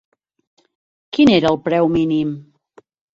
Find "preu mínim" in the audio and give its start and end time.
1.67-2.33